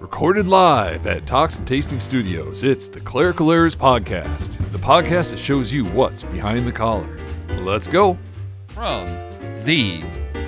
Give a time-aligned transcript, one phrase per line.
[0.00, 5.38] Recorded live at Talks and Tasting Studios, it's the Clerical Errors Podcast, the podcast that
[5.38, 7.18] shows you what's behind the collar.
[7.58, 8.16] Let's go.
[8.68, 9.06] From
[9.64, 10.02] the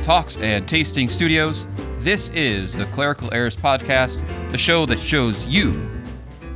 [0.04, 1.66] Talks and Tasting Studios,
[1.98, 5.72] this is the Clerical Errors Podcast, the show that shows you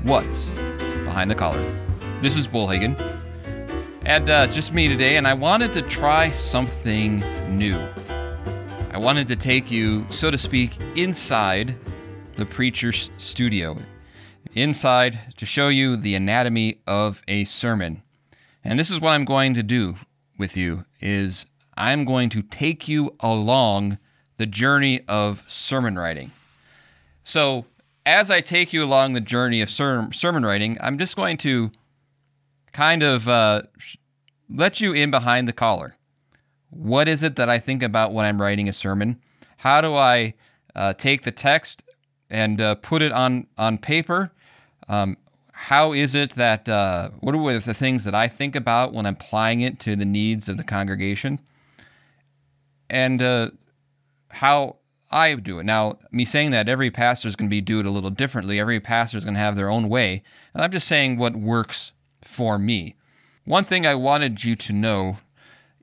[0.02, 0.54] what's
[1.04, 1.62] behind the collar.
[2.22, 2.98] This is Bullhagen,
[4.06, 7.20] and uh, just me today, and I wanted to try something
[7.58, 7.78] new.
[8.90, 11.76] I wanted to take you, so to speak, inside
[12.36, 13.78] the preacher's studio,
[14.54, 18.02] inside to show you the anatomy of a sermon.
[18.62, 19.96] And this is what I'm going to do
[20.38, 23.98] with you is I'm going to take you along
[24.36, 26.32] the journey of sermon writing.
[27.24, 27.64] So,
[28.04, 31.72] as I take you along the journey of ser- sermon writing, I'm just going to
[32.72, 33.62] kind of uh,
[34.48, 35.96] let you in behind the collar.
[36.70, 39.20] What is it that I think about when I'm writing a sermon?
[39.58, 40.34] How do I
[40.74, 41.82] uh, take the text
[42.30, 44.32] and uh, put it on on paper.
[44.88, 45.16] Um,
[45.52, 49.14] how is it that uh, what are the things that I think about when I'm
[49.14, 51.40] applying it to the needs of the congregation,
[52.90, 53.50] and uh,
[54.28, 54.76] how
[55.10, 55.64] I do it.
[55.64, 58.60] Now, me saying that every pastor is going to be do it a little differently.
[58.60, 60.22] Every pastor is going to have their own way,
[60.52, 62.96] and I'm just saying what works for me.
[63.44, 65.18] One thing I wanted you to know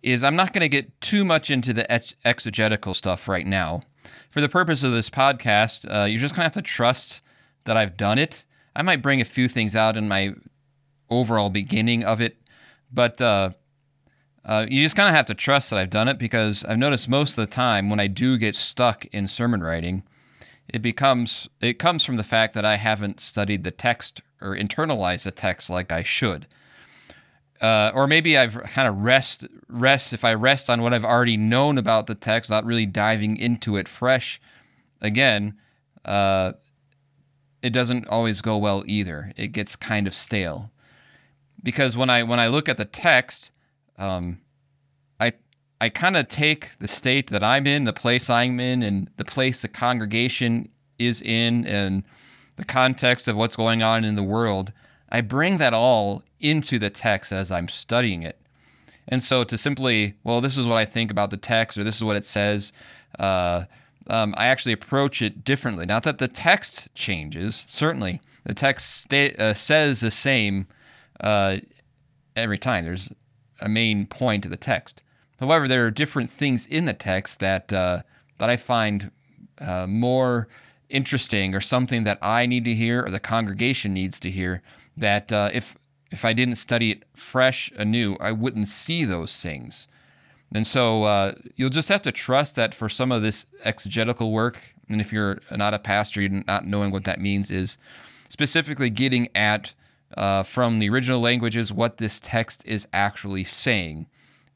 [0.03, 1.89] is I'm not going to get too much into the
[2.25, 3.81] exegetical stuff right now
[4.29, 7.21] for the purpose of this podcast, uh, you're just going to have to trust
[7.65, 8.45] that I've done it.
[8.75, 10.33] I might bring a few things out in my
[11.09, 12.37] overall beginning of it,
[12.91, 13.51] but uh,
[14.45, 17.07] uh, you just kind of have to trust that I've done it because I've noticed
[17.07, 20.03] most of the time when I do get stuck in sermon writing,
[20.67, 25.23] it becomes it comes from the fact that I haven't studied the text or internalized
[25.23, 26.47] the text like I should
[27.61, 31.37] uh, or maybe I've kind of rest rest if I rest on what I've already
[31.37, 34.41] known about the text, not really diving into it fresh.
[35.01, 35.55] Again,
[36.05, 36.53] uh,
[37.61, 39.31] it doesn't always go well either.
[39.37, 40.71] It gets kind of stale
[41.63, 43.51] because when I when I look at the text,
[43.97, 44.41] um,
[45.19, 45.33] I
[45.79, 49.25] I kind of take the state that I'm in, the place I'm in, and the
[49.25, 50.69] place the congregation
[50.99, 52.03] is in, and
[52.57, 54.73] the context of what's going on in the world.
[55.09, 58.37] I bring that all into the text as I'm studying it.
[59.07, 61.97] And so to simply, well, this is what I think about the text, or this
[61.97, 62.71] is what it says,
[63.19, 63.65] uh,
[64.07, 65.85] um, I actually approach it differently.
[65.85, 68.21] Not that the text changes, certainly.
[68.45, 70.67] The text sta- uh, says the same
[71.19, 71.57] uh,
[72.35, 72.85] every time.
[72.85, 73.09] There's
[73.61, 75.03] a main point to the text.
[75.39, 78.01] However, there are different things in the text that uh,
[78.37, 79.11] that I find
[79.59, 80.47] uh, more
[80.89, 84.61] interesting, or something that I need to hear, or the congregation needs to hear.
[84.97, 85.75] That uh, if
[86.13, 89.87] if I didn't study it fresh anew, I wouldn't see those things.
[90.53, 94.75] And so uh, you'll just have to trust that for some of this exegetical work,
[94.87, 97.77] and if you're not a pastor, you're not knowing what that means, is
[98.29, 99.73] specifically getting at
[100.15, 104.05] uh, from the original languages what this text is actually saying,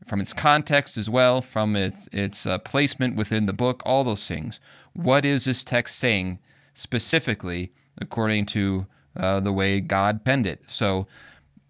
[0.06, 4.28] from its context as well, from its its uh, placement within the book, all those
[4.28, 4.60] things.
[4.94, 6.38] What is this text saying
[6.76, 8.86] specifically according to
[9.16, 10.62] uh, the way God penned it?
[10.68, 11.08] So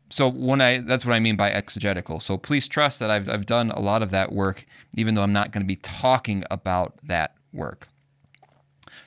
[0.09, 2.19] so when I that's what I mean by exegetical.
[2.19, 5.33] So please trust that I've I've done a lot of that work, even though I'm
[5.33, 7.87] not going to be talking about that work.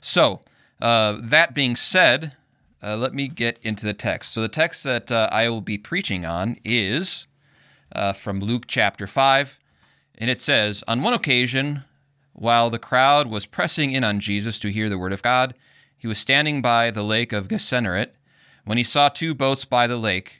[0.01, 0.41] So
[0.81, 2.35] uh, that being said,
[2.83, 4.33] uh, let me get into the text.
[4.33, 7.27] So the text that uh, I will be preaching on is
[7.93, 9.59] uh, from Luke chapter five,
[10.19, 11.85] and it says, "On one occasion,
[12.33, 15.55] while the crowd was pressing in on Jesus to hear the word of God,
[15.97, 18.15] he was standing by the lake of Gennesaret
[18.65, 20.40] when he saw two boats by the lake."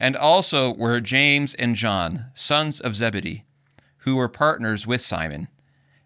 [0.00, 3.44] and also were James and John, sons of Zebedee,
[3.98, 5.48] who were partners with Simon.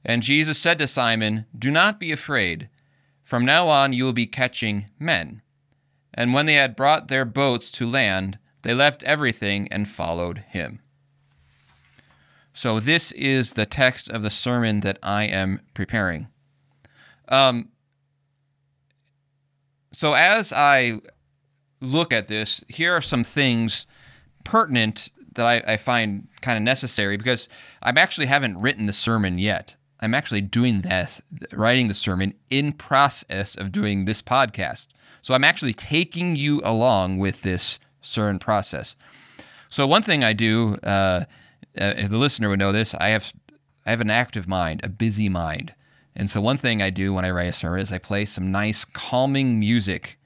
[0.04, 2.68] And Jesus said to Simon, Do not be afraid.
[3.22, 5.40] From now on you will be catching men.
[6.12, 10.80] And when they had brought their boats to land, they left everything and followed him.
[12.52, 16.28] So, this is the text of the sermon that I am preparing.
[17.28, 17.70] Um,
[19.92, 21.00] so, as I
[21.84, 23.86] look at this, here are some things
[24.44, 27.48] pertinent that I, I find kind of necessary because
[27.82, 29.76] I actually haven't written the sermon yet.
[30.00, 31.22] I'm actually doing this,
[31.52, 34.88] writing the sermon in process of doing this podcast.
[35.22, 38.96] So I'm actually taking you along with this sermon process.
[39.68, 41.24] So one thing I do, uh,
[41.78, 43.32] uh, the listener would know this, I have
[43.86, 45.74] I have an active mind, a busy mind.
[46.16, 48.50] And so one thing I do when I write a sermon is I play some
[48.50, 50.18] nice calming music.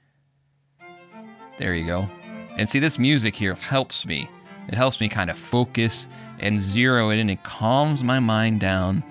[1.59, 2.09] There you go.
[2.57, 4.29] And see, this music here helps me.
[4.69, 6.07] It helps me kind of focus
[6.39, 7.29] and zero it in.
[7.29, 9.03] It calms my mind down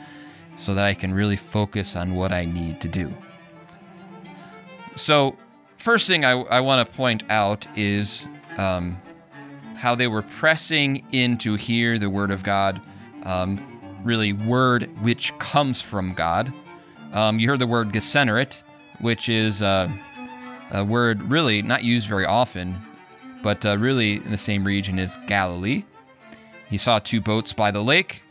[0.57, 3.13] so that I can really focus on what I need to do.
[4.97, 5.37] So,
[5.77, 9.01] first thing I, I want to point out is um,
[9.77, 12.81] how they were pressing in to hear the word of God,
[13.25, 16.53] um, really, word which comes from God.
[17.13, 18.63] Um, you heard the word Gennesaret,
[19.01, 19.89] which is uh,
[20.71, 22.81] a word really not used very often,
[23.43, 25.85] but uh, really in the same region as Galilee.
[26.69, 28.23] He saw two boats by the lake,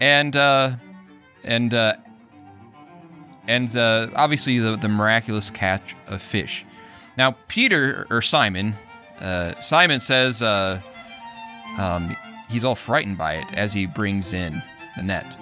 [0.00, 0.76] and uh,
[1.44, 1.94] and uh,
[3.46, 6.64] and uh, obviously the, the miraculous catch of fish.
[7.16, 8.74] Now Peter or Simon,
[9.20, 10.80] uh, Simon says uh,
[11.78, 12.16] um,
[12.50, 14.62] he's all frightened by it as he brings in
[14.96, 15.36] the net.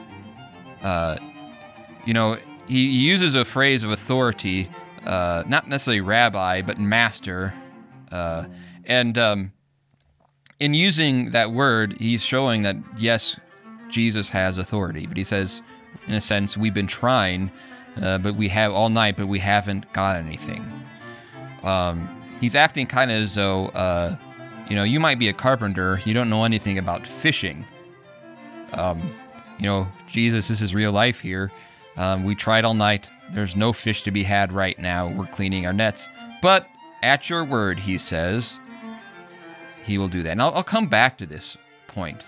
[2.07, 2.37] You know,
[2.69, 4.69] he uses a phrase of authority,
[5.07, 7.55] uh, not necessarily rabbi, but master.
[8.11, 8.45] Uh,
[8.85, 9.53] and um,
[10.61, 13.39] in using that word, he's showing that, yes,
[13.91, 15.07] Jesus has authority.
[15.07, 15.63] But he says,
[16.07, 17.51] in a sense, we've been trying,
[18.01, 20.65] uh, but we have all night, but we haven't got anything.
[21.63, 24.17] Um, he's acting kind of as though, uh,
[24.69, 27.65] you know, you might be a carpenter, you don't know anything about fishing.
[28.73, 29.15] Um,
[29.59, 31.53] you know, Jesus, this is real life here.
[31.97, 33.11] Um, we tried all night.
[33.33, 35.09] There's no fish to be had right now.
[35.09, 36.09] We're cleaning our nets.
[36.43, 36.67] But
[37.03, 38.61] at your word, he says,
[39.85, 40.31] he will do that.
[40.31, 41.57] And I'll, I'll come back to this
[41.89, 42.27] point.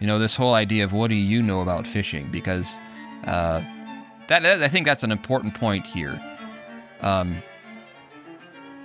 [0.00, 2.30] You know, this whole idea of what do you know about fishing?
[2.30, 2.78] Because
[3.24, 3.62] uh,
[4.28, 6.20] that I think that's an important point here.
[7.00, 7.42] Um,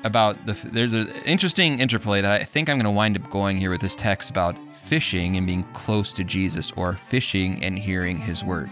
[0.03, 3.57] about the there's an interesting interplay that I think I'm going to wind up going
[3.57, 8.19] here with this text about fishing and being close to Jesus, or fishing and hearing
[8.19, 8.69] His word.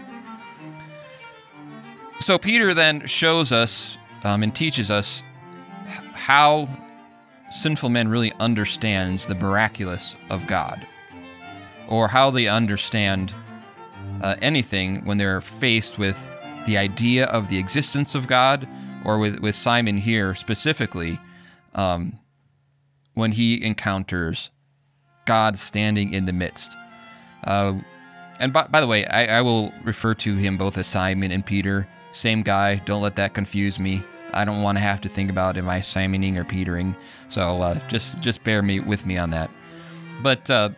[2.26, 5.22] So Peter then shows us um, and teaches us
[6.12, 6.68] how
[7.52, 10.84] sinful men really understands the miraculous of God,
[11.86, 13.32] or how they understand
[14.22, 16.26] uh, anything when they're faced with
[16.66, 18.66] the idea of the existence of God,
[19.04, 21.20] or with, with Simon here specifically,
[21.76, 22.18] um,
[23.14, 24.50] when he encounters
[25.26, 26.76] God standing in the midst.
[27.44, 27.74] Uh,
[28.40, 31.46] and by, by the way, I, I will refer to him both as Simon and
[31.46, 31.86] Peter.
[32.16, 32.76] Same guy.
[32.76, 34.02] Don't let that confuse me.
[34.32, 36.96] I don't want to have to think about am I Simoning or Petering.
[37.28, 39.50] So uh, just just bear me with me on that.
[40.22, 40.70] But uh,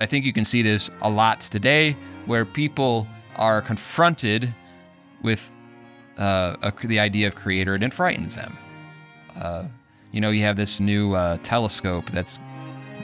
[0.00, 3.06] I think you can see this a lot today, where people
[3.36, 4.54] are confronted
[5.22, 5.52] with
[6.16, 8.56] uh, a, the idea of creator, and it frightens them.
[9.38, 9.66] Uh,
[10.12, 12.40] you know, you have this new uh, telescope that's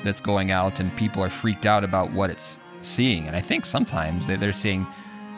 [0.02, 3.26] that's going out, and people are freaked out about what it's seeing.
[3.26, 4.87] And I think sometimes they, they're seeing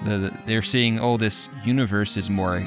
[0.05, 2.67] the, they're seeing, oh, this universe is more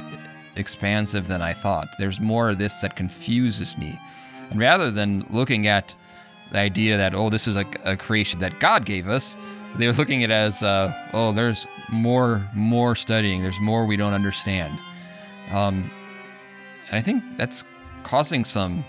[0.56, 1.88] expansive than I thought.
[1.98, 3.98] There's more of this that confuses me.
[4.50, 5.94] And rather than looking at
[6.52, 9.36] the idea that, oh, this is a, a creation that God gave us,
[9.76, 13.42] they're looking at it as, uh, oh, there's more, more studying.
[13.42, 14.78] There's more we don't understand.
[15.52, 15.90] Um,
[16.88, 17.64] and I think that's
[18.02, 18.84] causing some,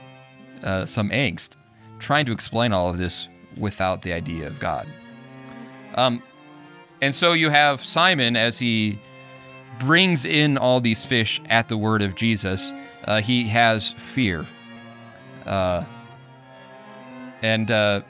[0.63, 1.51] uh, some angst,
[2.00, 3.27] trying to explain all of this
[3.58, 4.88] without the idea of God.
[5.96, 6.22] Um,
[7.01, 9.00] and so you have Simon as he
[9.80, 12.74] brings in all these fish at the word of Jesus,
[13.06, 14.48] uh, he has fear.
[15.46, 15.86] Uh,
[17.42, 18.01] and uh,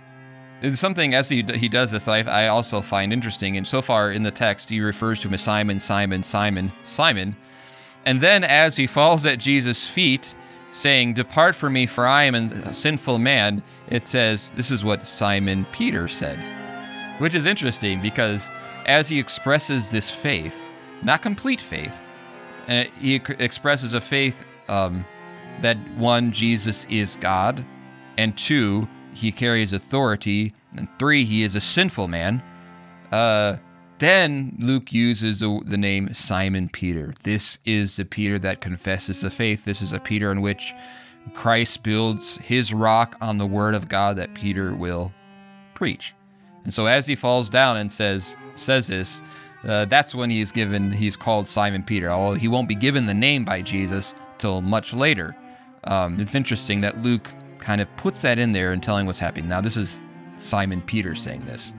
[0.74, 3.58] something as he, he does this that I, I, also find interesting.
[3.58, 7.36] And so far in the text, he refers to him as Simon, Simon, Simon, Simon.
[8.06, 10.34] And then as he falls at Jesus' feet,
[10.72, 15.06] saying, Depart from me, for I am a sinful man, it says, This is what
[15.06, 16.57] Simon Peter said.
[17.20, 18.52] Which is interesting because
[18.86, 20.56] as he expresses this faith,
[21.04, 22.00] not complete faith.
[22.68, 25.06] Uh, he expresses a faith um,
[25.62, 27.66] that one, Jesus is God,
[28.18, 32.44] and two, he carries authority, and three, he is a sinful man.
[33.12, 33.58] Uh,
[34.00, 37.14] then Luke uses the, the, name Simon Peter.
[37.24, 39.66] This is the Peter that confesses the faith.
[39.66, 40.74] This is a Peter in which
[41.34, 45.14] Christ builds his rock on the word of God that Peter will
[45.74, 46.14] preach.
[46.68, 49.22] And so as he falls down and says says this,
[49.64, 52.10] uh, that's when he's given he's called Simon Peter.
[52.10, 55.34] Although he won't be given the name by Jesus till much later.
[55.86, 59.48] Um, it's interesting that Luke kind of puts that in there and telling what's happening.
[59.48, 60.02] Now this is
[60.40, 61.72] Simon Peter saying this.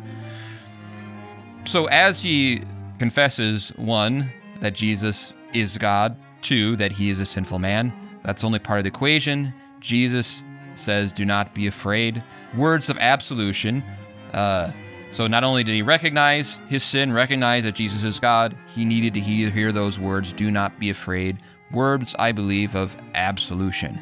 [1.66, 2.62] So as he
[2.98, 7.92] confesses one that Jesus is God, two that he is a sinful man,
[8.24, 9.52] that's only part of the equation.
[9.80, 10.42] Jesus
[10.76, 12.22] says, "Do not be afraid."
[12.56, 13.84] Words of absolution.
[14.32, 14.72] Uh,
[15.12, 19.14] so not only did he recognize his sin, recognize that Jesus is God, he needed
[19.14, 21.38] to hear, those words, do not be afraid.
[21.70, 23.98] Words, I believe, of absolution.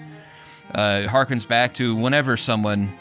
[0.75, 2.92] Uh, harkens back to whenever someone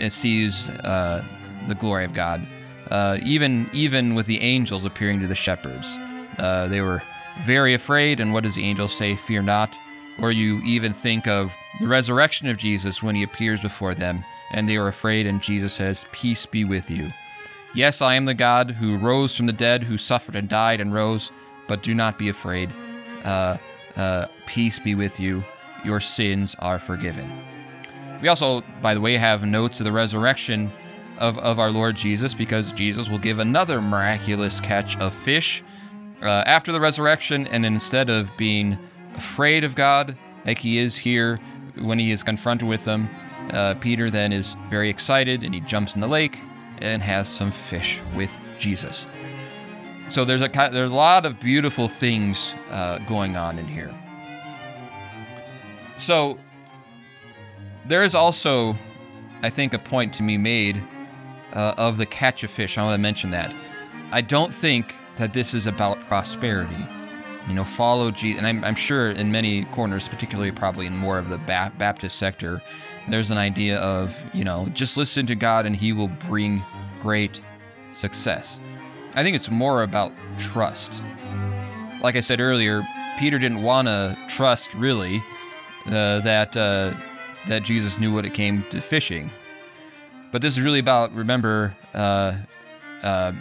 [0.00, 1.24] uh, sees uh,
[1.68, 2.46] the glory of God.
[2.90, 5.96] Uh, even even with the angels appearing to the shepherds,
[6.38, 7.02] uh, they were
[7.46, 8.20] very afraid.
[8.20, 9.16] And what does the angel say?
[9.16, 9.74] Fear not.
[10.20, 14.68] Or you even think of the resurrection of Jesus when he appears before them, and
[14.68, 17.10] they are afraid, and Jesus says, Peace be with you.
[17.74, 20.92] Yes, I am the God who rose from the dead, who suffered and died and
[20.92, 21.30] rose,
[21.66, 22.70] but do not be afraid.
[23.24, 23.56] Uh,
[23.96, 25.42] uh, peace be with you.
[25.84, 27.30] Your sins are forgiven.
[28.20, 30.70] We also, by the way, have notes of the resurrection
[31.18, 35.64] of, of our Lord Jesus because Jesus will give another miraculous catch of fish
[36.22, 38.78] uh, after the resurrection, and instead of being
[39.14, 40.16] afraid of God
[40.46, 41.40] like he is here
[41.80, 43.08] when he is confronted with them,
[43.52, 46.38] uh, Peter then is very excited and he jumps in the lake
[46.80, 49.06] and has some fish with Jesus.
[50.08, 53.94] So there's a there's a lot of beautiful things uh, going on in here.
[55.96, 56.38] So
[57.86, 58.76] there is also,
[59.42, 60.82] I think, a point to be made
[61.52, 62.78] uh, of the catch of fish.
[62.78, 63.54] I want to mention that.
[64.10, 66.76] I don't think that this is about prosperity.
[67.48, 71.18] You know, follow Jesus, and I'm, I'm sure in many corners, particularly probably in more
[71.18, 72.62] of the ba- Baptist sector,
[73.08, 76.62] there's an idea of, you know, just listen to God and He will bring
[77.00, 77.40] great
[77.92, 78.60] success.
[79.14, 81.02] I think it's more about trust.
[82.00, 82.82] Like I said earlier,
[83.18, 85.22] Peter didn't want to trust really
[85.86, 86.94] uh, that uh,
[87.48, 89.30] that Jesus knew what it came to fishing,
[90.30, 92.34] but this is really about remember uh,
[93.02, 93.32] uh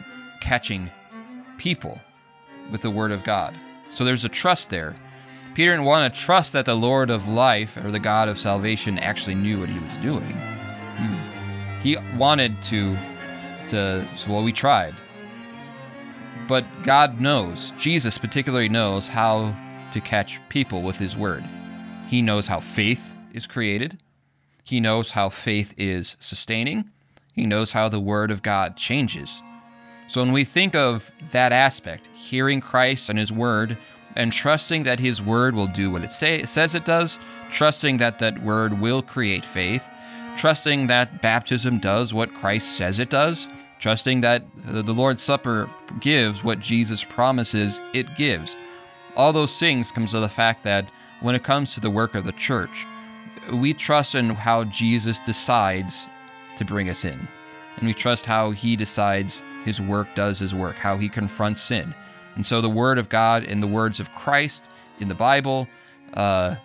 [0.42, 0.90] catching
[1.58, 2.02] people
[2.72, 3.56] with the word of God.
[3.90, 4.96] So there's a trust there.
[5.54, 8.98] Peter didn't want to trust that the Lord of life or the God of salvation
[9.00, 10.38] actually knew what he was doing.
[11.82, 12.98] He, he wanted to,
[13.68, 14.96] to, so well, we tried.
[16.48, 19.56] But God knows, Jesus particularly knows how
[19.92, 21.44] to catch people with his word.
[22.08, 24.00] He knows how faith is created.
[24.64, 26.90] He knows how faith is sustaining.
[27.34, 29.42] He knows how the word of God changes.
[30.08, 33.78] So when we think of that aspect, hearing Christ and his word
[34.16, 37.18] and trusting that His Word will do what it, say, says it does,
[37.52, 39.90] trusting that that Word will create faith,
[40.36, 43.48] trusting that baptism does what Christ says it does,
[43.80, 48.56] trusting that the Lord's Supper gives what Jesus promises it gives.
[49.16, 50.90] All those things comes to the fact that
[51.20, 52.86] when it comes to the work of the church,
[53.52, 56.08] we trust in how Jesus decides
[56.58, 57.28] to bring us in.
[57.78, 61.94] And we trust how he decides his work does his work, how he confronts sin,
[62.36, 64.64] and so the Word of God and the words of Christ
[65.00, 65.68] in the Bible,
[66.14, 66.56] uh,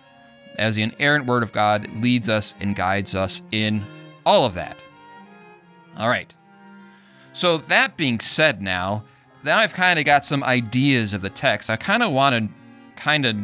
[0.57, 3.85] as the inerrant Word of God, leads us and guides us in
[4.25, 4.83] all of that.
[5.97, 6.33] All right.
[7.33, 9.03] So that being said, now
[9.43, 13.01] that I've kind of got some ideas of the text, I kind of want to
[13.01, 13.37] kind of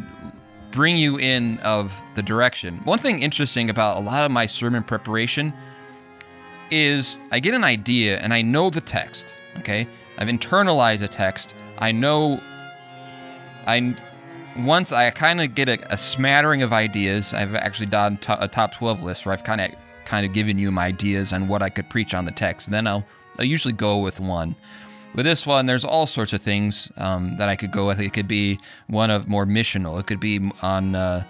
[0.70, 2.78] bring you in of the direction.
[2.78, 5.52] One thing interesting about a lot of my sermon preparation
[6.70, 9.36] is I get an idea and I know the text.
[9.58, 9.86] Okay,
[10.18, 12.40] I've internalized the text I know
[13.66, 13.94] I
[14.56, 17.34] once I kind of get a, a, smattering of ideas.
[17.34, 19.70] I've actually done to, a top 12 list where I've kind of
[20.04, 22.68] kind of given you my ideas on what I could preach on the text.
[22.68, 23.04] And then I'll,
[23.38, 24.54] I'll usually go with one.
[25.14, 28.00] With this one, there's all sorts of things um, that I could go with.
[28.00, 29.98] It could be one of more missional.
[30.00, 31.24] It could be on uh,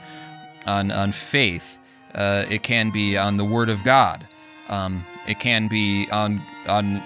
[0.67, 1.79] on on faith.
[2.15, 4.27] Uh, it can be on the Word of God.
[4.69, 7.03] Um, it can be on on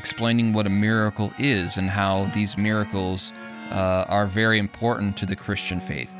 [0.00, 3.34] explaining what a miracle is and how these miracles
[3.70, 6.10] uh, are very important to the Christian faith.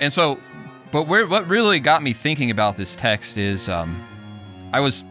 [0.00, 0.40] And so,
[0.90, 4.04] but where, what really got me thinking about this text is um,
[4.72, 5.04] I was,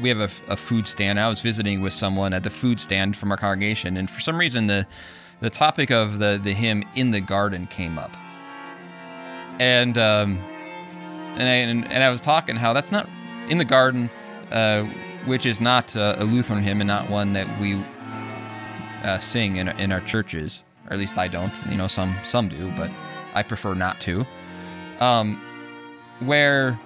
[0.00, 1.20] we have a, a, food stand.
[1.20, 4.38] I was visiting with someone at the food stand from our congregation, and for some
[4.38, 4.86] reason, the,
[5.40, 8.16] the topic of the, the hymn In the Garden came up.
[9.60, 10.38] And, um,
[11.36, 13.08] and, I, and, and I was talking how that's not
[13.48, 14.08] in the garden.
[14.50, 14.88] Uh,
[15.26, 17.84] which is not uh, a Lutheran hymn and not one that we
[19.02, 21.54] uh, sing in, in our churches, or at least I don't.
[21.70, 22.90] You know, some some do, but
[23.34, 24.26] I prefer not to.
[25.00, 25.40] Um,
[26.20, 26.78] where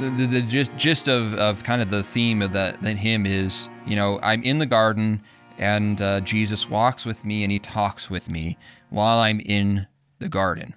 [0.00, 3.68] the, the, the gist, gist of, of kind of the theme of that, hymn is,
[3.86, 5.22] you know, I'm in the garden
[5.56, 8.58] and uh, Jesus walks with me and he talks with me
[8.90, 9.86] while I'm in
[10.18, 10.74] the garden.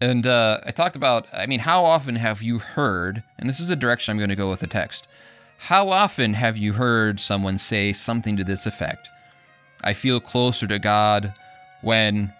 [0.00, 3.70] And uh, I talked about, I mean, how often have you heard, and this is
[3.70, 5.08] a direction I'm going to go with the text,
[5.58, 9.08] how often have you heard someone say something to this effect?
[9.82, 11.34] I feel closer to God
[11.82, 12.32] when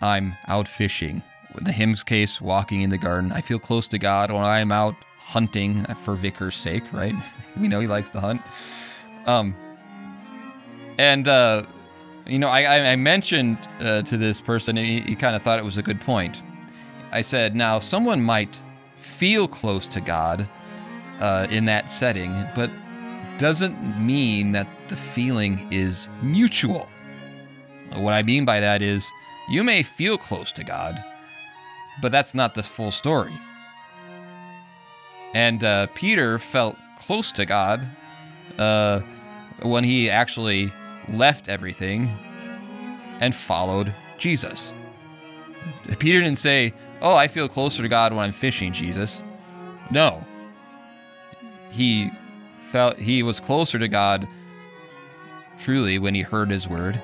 [0.00, 1.22] I'm out fishing.
[1.56, 3.32] In the hymn's case, walking in the garden.
[3.32, 7.14] I feel close to God when I'm out hunting for Vicar's sake, right?
[7.60, 8.42] we know he likes to hunt.
[9.26, 9.54] Um,
[10.98, 11.64] and, uh,
[12.26, 15.64] you know, I, I mentioned uh, to this person, he, he kind of thought it
[15.64, 16.42] was a good point.
[17.12, 18.62] I said, now, someone might
[18.96, 20.48] feel close to God
[21.20, 22.70] uh, in that setting, but
[23.38, 26.88] doesn't mean that the feeling is mutual.
[27.94, 29.08] What I mean by that is
[29.48, 31.02] you may feel close to God,
[32.02, 33.32] but that's not the full story.
[35.34, 37.88] And uh, Peter felt close to God
[38.58, 39.00] uh,
[39.62, 40.72] when he actually
[41.08, 42.08] left everything
[43.20, 44.72] and followed Jesus.
[45.98, 49.22] Peter didn't say, Oh, I feel closer to God when I'm fishing, Jesus.
[49.90, 50.24] No.
[51.76, 52.10] He
[52.72, 54.26] felt he was closer to God
[55.58, 57.00] truly when he heard his word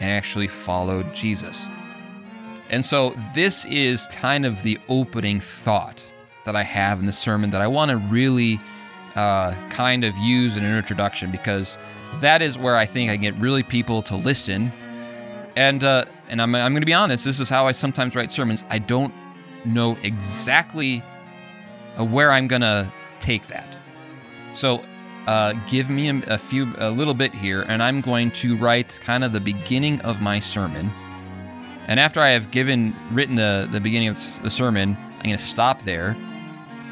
[0.00, 1.66] and actually followed Jesus.
[2.68, 6.10] And so this is kind of the opening thought
[6.44, 8.60] that I have in the sermon that I want to really
[9.14, 11.78] uh, kind of use in an introduction because
[12.20, 14.72] that is where I think I get really people to listen.
[15.56, 18.32] And uh, and I'm, I'm going to be honest, this is how I sometimes write
[18.32, 18.64] sermons.
[18.70, 19.14] I don't
[19.64, 21.02] know exactly
[21.98, 23.73] uh, where I'm going to take that.
[24.54, 24.84] So
[25.26, 28.98] uh, give me a, a, few, a little bit here, and I'm going to write
[29.00, 30.90] kind of the beginning of my sermon.
[31.86, 35.42] And after I have given, written the, the beginning of the sermon, I'm going to
[35.42, 36.16] stop there,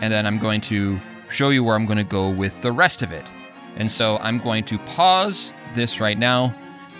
[0.00, 3.02] and then I'm going to show you where I'm going to go with the rest
[3.02, 3.31] of it.
[3.76, 6.55] And so I'm going to pause this right now,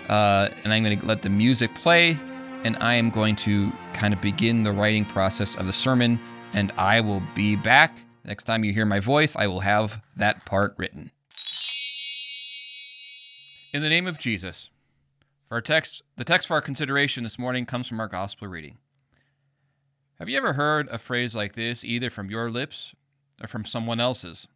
[0.09, 2.19] uh, and I'm going to let the music play,
[2.65, 6.21] and I am going to kind of begin the writing process of the sermon,
[6.53, 7.99] and I will be back.
[8.25, 11.11] Next time you hear my voice, I will have that part written.
[13.73, 14.71] In the name of Jesus.
[15.49, 18.79] For our text, the text for our consideration this morning comes from our gospel reading.
[20.19, 22.95] Have you ever heard a phrase like this, either from your lips
[23.41, 24.47] or from someone else's?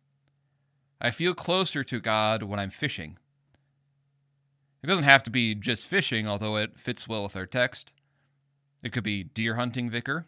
[1.00, 3.18] I feel closer to God when I'm fishing.
[4.82, 7.92] It doesn't have to be just fishing, although it fits well with our text.
[8.82, 10.26] It could be deer hunting, vicar,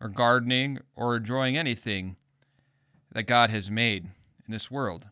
[0.00, 2.16] or gardening, or enjoying anything
[3.10, 4.08] that God has made
[4.46, 5.08] in this world.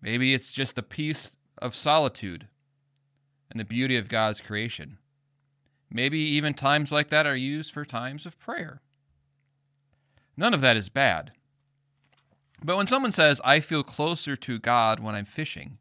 [0.00, 2.48] Maybe it's just a piece of solitude
[3.50, 4.98] and the beauty of God's creation.
[5.90, 8.80] Maybe even times like that are used for times of prayer.
[10.36, 11.32] None of that is bad.
[12.64, 15.78] But when someone says, I feel closer to God when I'm fishing,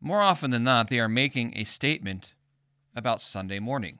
[0.00, 2.34] more often than not, they are making a statement
[2.94, 3.98] about Sunday morning.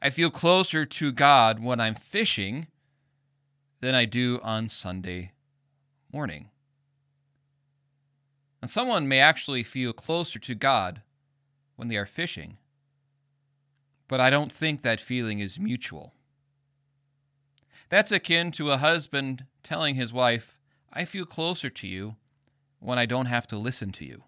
[0.00, 2.68] I feel closer to God when I'm fishing
[3.80, 5.32] than I do on Sunday
[6.16, 6.48] morning.
[8.62, 11.02] And someone may actually feel closer to God
[11.76, 12.56] when they are fishing,
[14.08, 16.14] but I don't think that feeling is mutual.
[17.90, 20.56] That's akin to a husband telling his wife,
[20.90, 22.16] I feel closer to you
[22.80, 24.24] when I don't have to listen to you.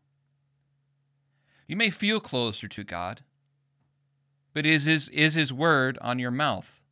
[1.67, 3.23] You may feel closer to God,
[4.53, 6.83] but is his, is his word on your mouth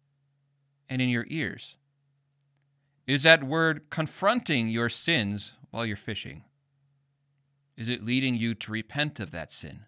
[0.88, 1.76] and in your ears?
[3.06, 6.44] Is that word confronting your sins while you're fishing?
[7.76, 9.84] Is it leading you to repent of that sin?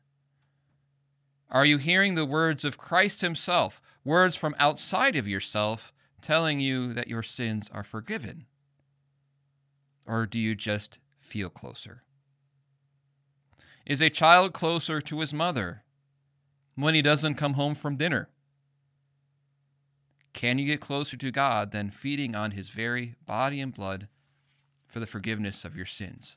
[1.51, 6.93] Are you hearing the words of Christ Himself, words from outside of yourself, telling you
[6.93, 8.47] that your sins are forgiven?
[10.07, 12.03] Or do you just feel closer?
[13.87, 15.83] Is a child closer to his mother
[16.75, 18.29] when he doesn't come home from dinner?
[20.39, 24.07] Can you get closer to God than feeding on his very body and blood
[24.87, 26.37] for the forgiveness of your sins?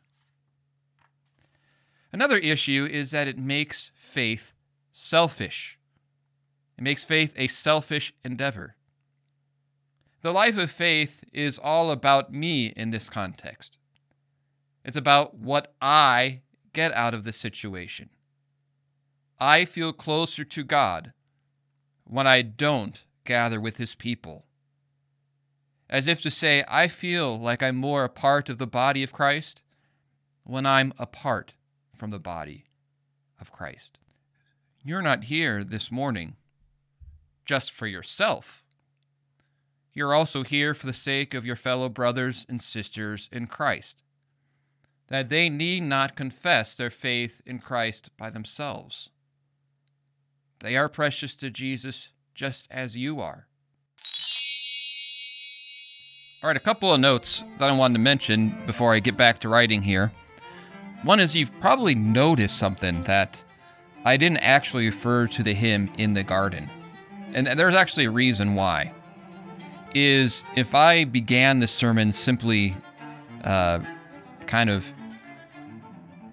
[2.11, 4.53] Another issue is that it makes faith
[4.91, 5.77] selfish.
[6.79, 8.75] It makes faith a selfish endeavor.
[10.23, 13.77] The life of faith is all about me in this context.
[14.83, 16.41] It's about what I
[16.73, 18.09] get out of the situation.
[19.39, 21.13] I feel closer to God
[22.05, 24.45] when I don't gather with his people.
[25.89, 29.11] As if to say, I feel like I'm more a part of the body of
[29.11, 29.61] Christ
[30.43, 31.53] when I'm apart
[31.93, 32.65] from the body
[33.39, 33.99] of Christ.
[34.83, 36.35] You're not here this morning
[37.45, 38.63] just for yourself.
[39.93, 44.01] You're also here for the sake of your fellow brothers and sisters in Christ,
[45.09, 49.09] that they need not confess their faith in Christ by themselves.
[50.59, 52.09] They are precious to Jesus
[52.41, 53.45] just as you are.
[56.41, 59.37] All right, a couple of notes that I wanted to mention before I get back
[59.41, 60.11] to writing here.
[61.03, 63.43] One is you've probably noticed something that
[64.05, 66.67] I didn't actually refer to the hymn in the garden.
[67.31, 68.91] And there's actually a reason why.
[69.93, 72.75] Is if I began the sermon simply
[73.43, 73.81] uh,
[74.47, 74.91] kind of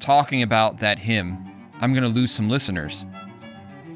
[0.00, 1.36] talking about that hymn,
[1.82, 3.04] I'm going to lose some listeners.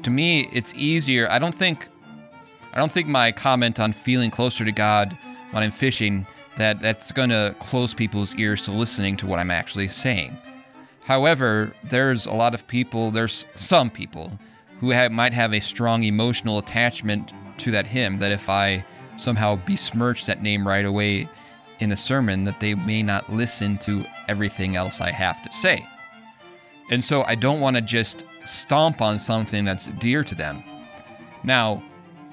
[0.03, 1.27] To me, it's easier.
[1.31, 1.89] I don't think
[2.73, 5.15] I don't think my comment on feeling closer to God
[5.51, 6.25] when I'm fishing
[6.57, 10.37] that that's going to close people's ears to listening to what I'm actually saying.
[11.03, 14.39] However, there's a lot of people, there's some people
[14.79, 18.83] who have, might have a strong emotional attachment to that hymn that if I
[19.17, 21.29] somehow besmirch that name right away
[21.79, 25.85] in a sermon that they may not listen to everything else I have to say.
[26.89, 30.63] And so I don't want to just stomp on something that's dear to them.
[31.43, 31.83] Now,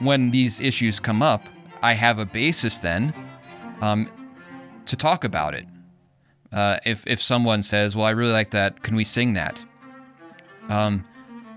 [0.01, 1.43] when these issues come up,
[1.83, 3.15] I have a basis then
[3.81, 4.11] um,
[4.87, 5.67] to talk about it.
[6.53, 8.83] Uh, if if someone says, "Well, I really like that.
[8.83, 9.65] Can we sing that?"
[10.69, 11.05] Um,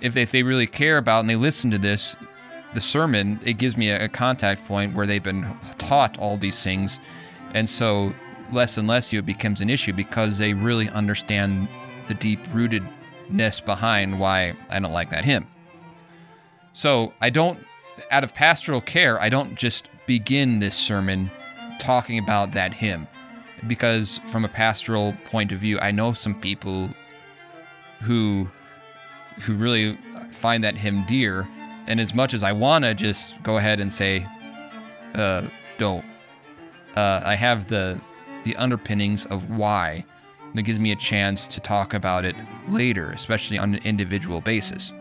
[0.01, 2.15] if if they really care about and they listen to this,
[2.73, 6.61] the sermon, it gives me a, a contact point where they've been taught all these
[6.61, 6.99] things,
[7.53, 8.13] and so
[8.51, 11.67] less and less you it becomes an issue because they really understand
[12.07, 15.47] the deep rootedness behind why I don't like that hymn.
[16.73, 17.59] So I don't,
[18.11, 21.31] out of pastoral care, I don't just begin this sermon
[21.79, 23.07] talking about that hymn.
[23.67, 26.89] Because from a pastoral point of view, I know some people
[28.01, 28.49] who
[29.41, 29.97] who really
[30.31, 31.47] find that hymn dear,
[31.87, 34.27] and as much as I want to just go ahead and say,
[35.15, 36.05] uh, don't,
[36.95, 37.99] uh, I have the
[38.43, 40.05] the underpinnings of why.
[40.55, 42.35] That gives me a chance to talk about it
[42.67, 44.93] later, especially on an individual basis.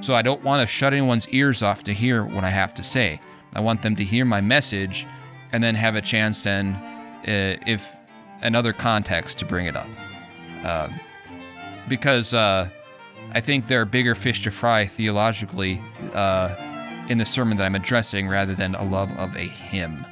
[0.00, 2.82] So I don't want to shut anyone's ears off to hear what I have to
[2.82, 3.20] say.
[3.52, 5.06] I want them to hear my message
[5.52, 6.74] and then have a chance then
[7.26, 7.86] uh, if
[8.42, 9.88] another context to bring it up.
[10.64, 10.88] Uh,
[11.88, 12.68] because uh,
[13.32, 15.82] I think there are bigger fish to fry theologically
[16.14, 16.54] uh,
[17.08, 20.06] in the sermon that I'm addressing rather than a love of a hymn,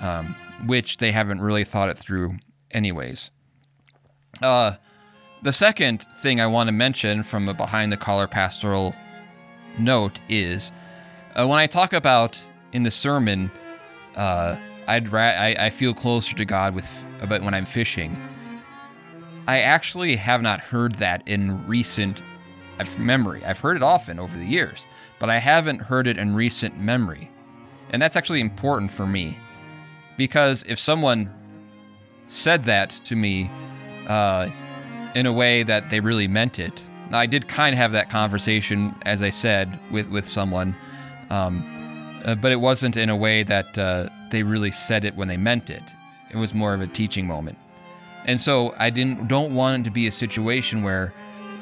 [0.00, 0.36] um,
[0.66, 2.36] which they haven't really thought it through,
[2.70, 3.30] anyways.
[4.42, 4.74] Uh,
[5.42, 8.94] the second thing I want to mention from a behind the collar pastoral
[9.78, 10.72] note is
[11.34, 13.50] uh, when I talk about in the sermon,
[14.16, 18.16] uh, I'd ra- I, I feel closer to God with about when I'm fishing.
[19.46, 22.22] I actually have not heard that in recent
[22.98, 23.44] memory.
[23.44, 24.86] I've heard it often over the years,
[25.18, 27.30] but I haven't heard it in recent memory.
[27.90, 29.38] And that's actually important for me
[30.16, 31.32] because if someone
[32.28, 33.50] said that to me
[34.08, 34.50] uh,
[35.14, 38.94] in a way that they really meant it, I did kind of have that conversation,
[39.04, 40.74] as I said, with, with someone,
[41.30, 45.28] um, uh, but it wasn't in a way that uh, they really said it when
[45.28, 45.94] they meant it.
[46.30, 47.58] It was more of a teaching moment.
[48.24, 51.14] And so I didn't don't want it to be a situation where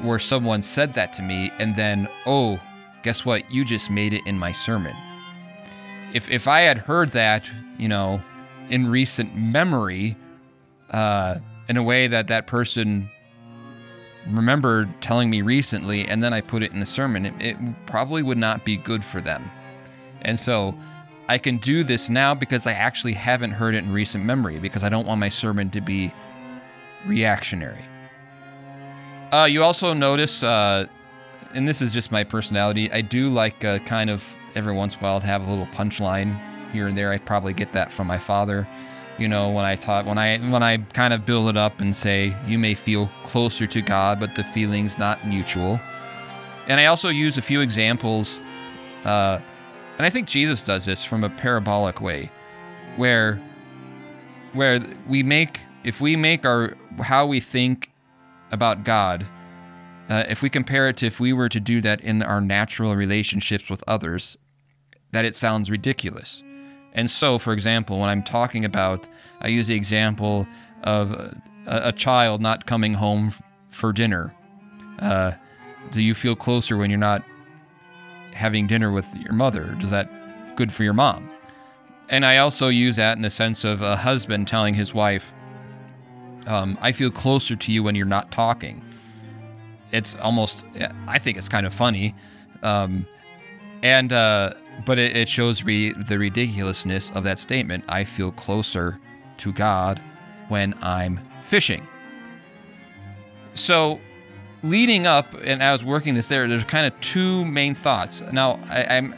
[0.02, 2.58] where someone said that to me and then, oh,
[3.02, 3.50] guess what?
[3.50, 4.96] You just made it in my sermon.
[6.14, 8.22] If if I had heard that, you know,
[8.70, 10.16] in recent memory,
[10.90, 11.36] uh,
[11.68, 13.10] in a way that that person
[14.30, 17.56] remembered telling me recently, and then I put it in the sermon, it, it
[17.86, 19.50] probably would not be good for them.
[20.22, 20.74] And so
[21.28, 24.82] I can do this now because I actually haven't heard it in recent memory because
[24.82, 26.12] I don't want my sermon to be
[27.06, 27.82] reactionary.
[29.32, 30.86] Uh, you also notice, uh,
[31.54, 35.00] and this is just my personality, I do like uh, kind of every once in
[35.00, 36.38] a while to have a little punchline
[36.72, 37.12] here and there.
[37.12, 38.66] I probably get that from my father.
[39.18, 41.94] You know, when I talk, when I when I kind of build it up and
[41.94, 45.80] say, you may feel closer to God, but the feeling's not mutual.
[46.66, 48.40] And I also use a few examples
[49.04, 49.38] uh,
[49.98, 52.30] and I think Jesus does this from a parabolic way,
[52.96, 53.40] where
[54.52, 57.90] where we make if we make our how we think
[58.50, 59.26] about God,
[60.08, 62.96] uh, if we compare it to if we were to do that in our natural
[62.96, 64.36] relationships with others,
[65.12, 66.42] that it sounds ridiculous.
[66.94, 69.08] And so, for example, when I'm talking about,
[69.40, 70.46] I use the example
[70.84, 74.32] of a, a child not coming home f- for dinner.
[75.00, 75.32] Uh,
[75.90, 77.24] do you feel closer when you're not
[78.32, 79.76] having dinner with your mother?
[79.80, 80.08] Does that
[80.56, 81.28] good for your mom?
[82.08, 85.32] And I also use that in the sense of a husband telling his wife,
[86.46, 88.82] um, I feel closer to you when you're not talking.
[89.90, 90.64] It's almost,
[91.08, 92.14] I think it's kind of funny.
[92.62, 93.06] Um,
[93.84, 97.84] And uh, but it, it shows re- the ridiculousness of that statement.
[97.88, 98.98] I feel closer
[99.36, 100.02] to God
[100.48, 101.86] when I'm fishing.
[103.52, 104.00] So,
[104.62, 108.22] leading up, and I was working this there, there's kind of two main thoughts.
[108.32, 109.14] Now, I, am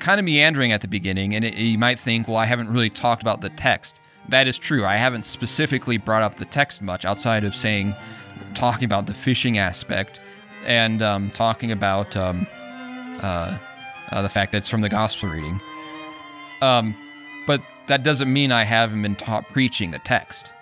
[0.00, 2.90] kind of meandering at the beginning, and it, you might think, well, I haven't really
[2.90, 4.00] talked about the text.
[4.28, 4.84] That is true.
[4.84, 7.94] I haven't specifically brought up the text much outside of saying,
[8.54, 10.20] talking about the fishing aspect
[10.64, 12.46] and um, talking about um,
[13.20, 13.56] uh,
[14.10, 15.60] uh, the fact that it's from the gospel reading.
[16.62, 16.96] Um,
[17.46, 20.52] but that doesn't mean I haven't been taught preaching the text.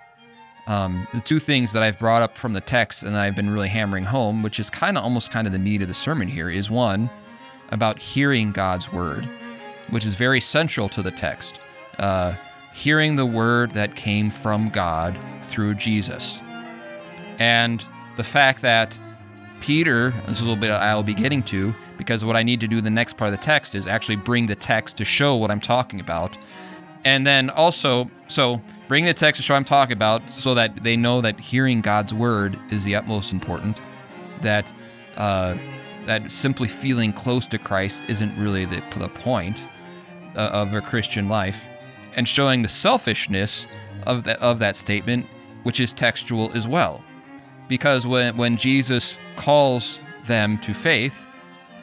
[0.66, 3.68] Um, the two things that I've brought up from the text and I've been really
[3.68, 6.48] hammering home, which is kind of almost kind of the meat of the sermon here,
[6.48, 7.10] is one
[7.70, 9.28] about hearing God's word,
[9.90, 11.60] which is very central to the text.
[11.98, 12.34] Uh,
[12.72, 15.16] hearing the word that came from God
[15.48, 16.40] through Jesus.
[17.38, 17.84] And
[18.16, 18.98] the fact that
[19.60, 22.68] Peter, this is a little bit I'll be getting to, because what I need to
[22.68, 25.50] do the next part of the text is actually bring the text to show what
[25.50, 26.36] I'm talking about.
[27.04, 30.96] And then also, so bring the text to show I'm talking about so that they
[30.96, 33.80] know that hearing God's word is the utmost important.
[34.40, 34.72] That
[35.16, 35.56] uh,
[36.06, 39.66] that simply feeling close to Christ isn't really the, the point
[40.34, 41.62] uh, of a Christian life,
[42.14, 43.66] and showing the selfishness
[44.06, 45.26] of that of that statement,
[45.62, 47.02] which is textual as well,
[47.68, 51.23] because when when Jesus calls them to faith,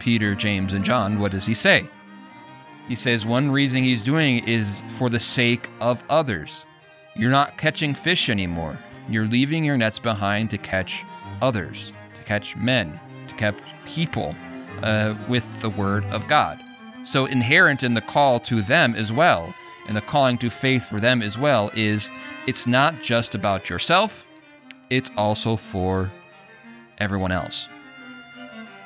[0.01, 1.87] Peter, James, and John, what does he say?
[2.87, 6.65] He says one reason he's doing is for the sake of others.
[7.15, 8.79] You're not catching fish anymore.
[9.07, 11.05] You're leaving your nets behind to catch
[11.39, 14.35] others, to catch men, to catch people
[14.81, 16.59] uh, with the word of God.
[17.05, 19.53] So, inherent in the call to them as well,
[19.87, 22.09] and the calling to faith for them as well, is
[22.47, 24.25] it's not just about yourself,
[24.89, 26.11] it's also for
[26.97, 27.69] everyone else.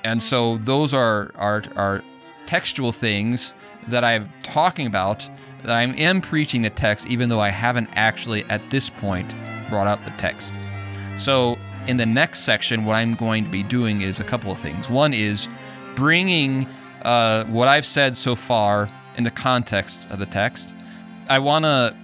[0.06, 2.04] And so those are, are, are
[2.46, 3.56] textual things
[3.88, 5.28] that I'm talking about,
[5.64, 9.34] that I am preaching the text, even though I haven't actually at this point
[9.68, 10.54] brought up the text.
[11.18, 14.60] So in the next section, what I'm going to be doing is a couple of
[14.60, 14.92] things.
[14.92, 15.50] One is
[15.96, 16.68] bringing
[17.02, 20.72] uh, what I've said so far in the context of the text.
[21.30, 21.98] I want to,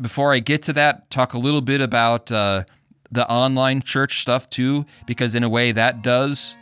[0.00, 2.64] before I get to that, talk a little bit about uh,
[3.12, 6.56] the online church stuff too, because in a way that does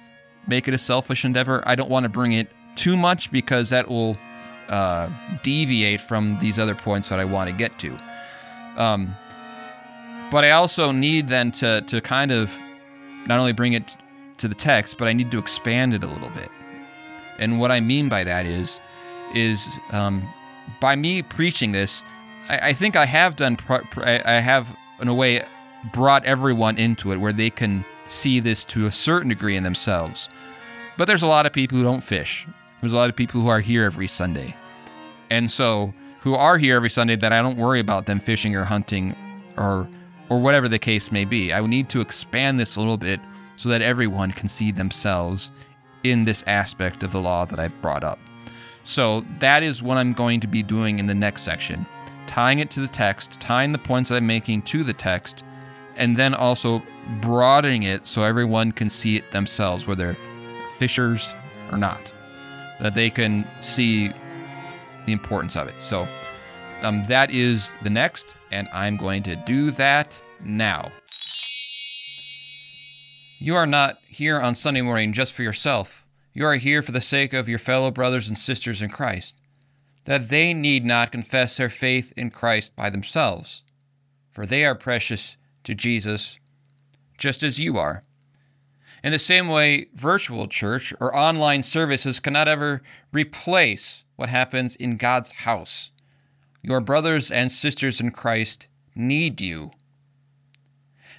[0.46, 1.62] make it a selfish endeavor.
[1.66, 4.16] I don't want to bring it too much because that will
[4.68, 5.10] uh,
[5.42, 7.98] deviate from these other points that I want to get to.
[8.76, 9.14] Um,
[10.30, 12.52] but I also need then to to kind of
[13.26, 13.96] not only bring it
[14.38, 16.48] to the text, but I need to expand it a little bit.
[17.38, 18.80] And what I mean by that is,
[19.34, 20.28] is um,
[20.80, 22.02] by me preaching this,
[22.48, 23.56] I, I think I have done.
[23.96, 25.44] I have in a way
[25.92, 30.28] brought everyone into it where they can see this to a certain degree in themselves.
[30.96, 32.46] But there's a lot of people who don't fish.
[32.80, 34.54] There's a lot of people who are here every Sunday.
[35.30, 38.64] And so, who are here every Sunday that I don't worry about them fishing or
[38.64, 39.16] hunting
[39.56, 39.88] or
[40.28, 41.52] or whatever the case may be.
[41.52, 43.20] I need to expand this a little bit
[43.56, 45.52] so that everyone can see themselves
[46.04, 48.18] in this aspect of the law that I've brought up.
[48.84, 51.86] So that is what I'm going to be doing in the next section,
[52.26, 55.44] tying it to the text, tying the points that I'm making to the text,
[55.96, 56.82] and then also
[57.20, 60.16] broadening it so everyone can see it themselves, whether
[60.78, 61.34] fishers
[61.70, 62.12] or not,
[62.80, 64.08] that they can see
[65.06, 65.80] the importance of it.
[65.80, 66.06] So
[66.82, 70.90] um, that is the next, and I'm going to do that now.
[73.38, 76.06] You are not here on Sunday morning just for yourself.
[76.32, 79.36] You are here for the sake of your fellow brothers and sisters in Christ,
[80.04, 83.64] that they need not confess their faith in Christ by themselves,
[84.30, 86.38] for they are precious to Jesus
[87.18, 88.04] just as you are.
[89.02, 94.96] In the same way, virtual church or online services cannot ever replace what happens in
[94.96, 95.90] God's house.
[96.62, 99.72] Your brothers and sisters in Christ need you.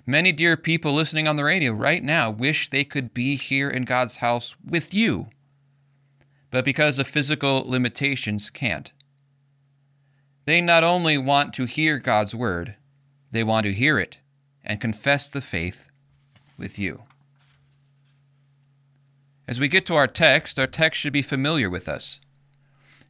[0.06, 3.84] Many dear people listening on the radio right now wish they could be here in
[3.84, 5.28] God's house with you,
[6.52, 8.92] but because of physical limitations, can't.
[10.46, 12.76] They not only want to hear God's word,
[13.32, 14.20] they want to hear it
[14.64, 15.90] and confess the faith
[16.58, 17.04] with you.
[19.48, 22.20] As we get to our text, our text should be familiar with us.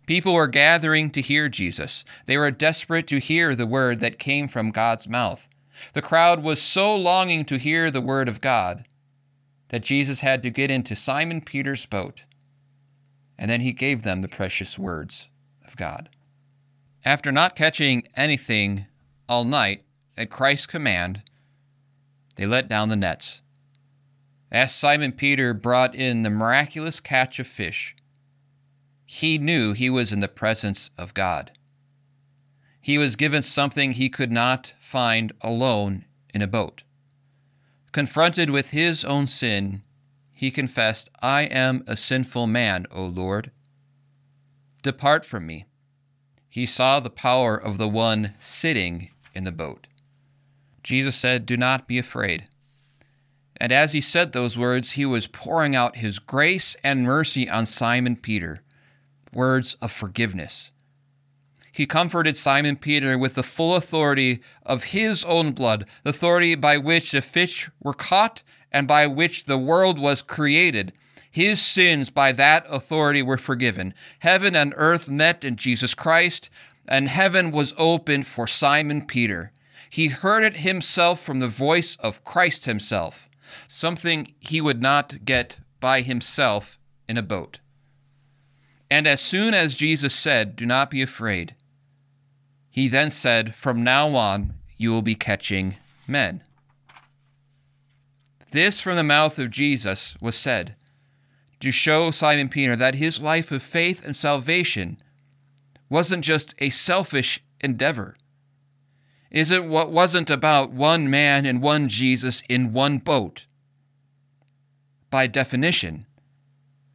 [0.05, 2.03] People were gathering to hear Jesus.
[2.25, 5.47] They were desperate to hear the word that came from God's mouth.
[5.93, 8.85] The crowd was so longing to hear the word of God
[9.69, 12.25] that Jesus had to get into Simon Peter's boat,
[13.37, 15.29] and then he gave them the precious words
[15.65, 16.09] of God.
[17.05, 18.85] After not catching anything
[19.27, 19.83] all night,
[20.15, 21.23] at Christ's command,
[22.35, 23.41] they let down the nets.
[24.51, 27.95] As Simon Peter brought in the miraculous catch of fish,
[29.05, 31.51] he knew he was in the presence of God.
[32.79, 36.83] He was given something he could not find alone in a boat.
[37.91, 39.83] Confronted with his own sin,
[40.31, 43.51] he confessed, I am a sinful man, O Lord.
[44.81, 45.65] Depart from me.
[46.49, 49.87] He saw the power of the one sitting in the boat.
[50.83, 52.45] Jesus said, Do not be afraid.
[53.57, 57.65] And as he said those words, he was pouring out his grace and mercy on
[57.65, 58.61] Simon Peter,
[59.31, 60.71] words of forgiveness.
[61.71, 66.77] He comforted Simon Peter with the full authority of his own blood, the authority by
[66.77, 70.93] which the fish were caught and by which the world was created.
[71.31, 73.95] His sins by that authority were forgiven.
[74.19, 76.51] Heaven and earth met in Jesus Christ,
[76.87, 79.51] and heaven was opened for Simon Peter.
[79.93, 83.29] He heard it himself from the voice of Christ himself,
[83.67, 87.59] something he would not get by himself in a boat.
[88.89, 91.53] And as soon as Jesus said, Do not be afraid,
[92.71, 95.75] he then said, From now on, you will be catching
[96.07, 96.41] men.
[98.49, 100.73] This from the mouth of Jesus was said
[101.59, 104.97] to show Simon Peter that his life of faith and salvation
[105.87, 108.15] wasn't just a selfish endeavor
[109.33, 113.45] is it what wasn't about one man and one Jesus in one boat.
[115.09, 116.05] By definition,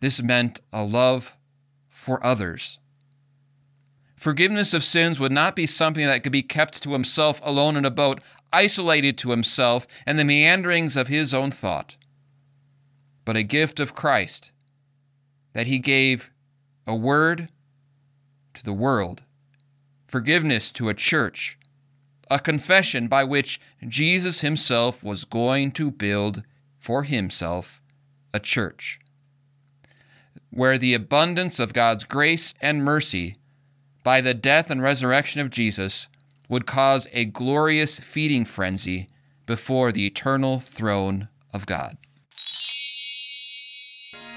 [0.01, 1.37] this meant a love
[1.89, 2.79] for others.
[4.15, 7.85] Forgiveness of sins would not be something that could be kept to himself alone in
[7.85, 8.21] a boat,
[8.53, 11.97] isolated to himself and the meanderings of his own thought,
[13.25, 14.53] but a gift of Christ
[15.53, 16.31] that he gave
[16.87, 17.49] a word
[18.55, 19.23] to the world,
[20.07, 21.59] forgiveness to a church,
[22.31, 26.43] a confession by which Jesus himself was going to build
[26.79, 27.81] for himself
[28.33, 29.01] a church,
[30.51, 33.37] where the abundance of God's grace and mercy
[34.03, 36.09] by the death and resurrection of Jesus
[36.49, 39.09] would cause a glorious feeding frenzy
[39.47, 41.97] before the eternal throne of God.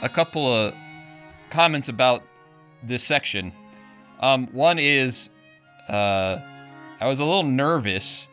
[0.01, 0.73] A couple of
[1.49, 2.23] comments about
[2.83, 3.53] this section.
[4.19, 5.29] Um, one is
[5.87, 6.39] uh,
[7.01, 8.27] I was a little nervous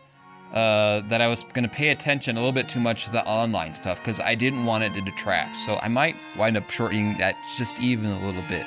[0.52, 3.24] uh, that I was going to pay attention a little bit too much to the
[3.24, 5.57] online stuff because I didn't want it to detract.
[5.57, 8.66] So I might wind up shortening that just even a little bit.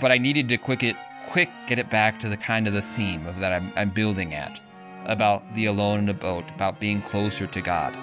[0.00, 0.94] But I needed to quick it,
[1.28, 4.32] quick get it back to the kind of the theme of that I'm, I'm building
[4.32, 4.60] at
[5.06, 7.98] about the alone in a boat, about being closer to God.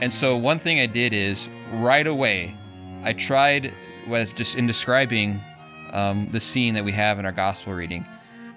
[0.00, 2.54] And so one thing I did is right away,
[3.02, 3.74] I tried
[4.06, 5.40] was just in describing
[5.92, 8.06] um, the scene that we have in our gospel reading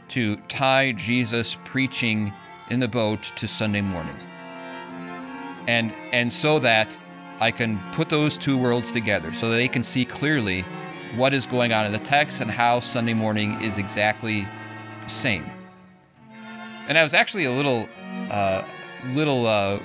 [0.10, 2.34] to tie Jesus preaching
[2.70, 4.16] in the boat to Sunday morning.
[5.68, 7.00] And and so that
[7.40, 10.66] I can put those two worlds together so that they can see clearly
[11.16, 14.48] what is going on in the text and how Sunday morning is exactly
[15.02, 15.50] the same.
[16.88, 17.88] And I was actually a little
[18.30, 18.64] uh,
[19.14, 19.80] little uh,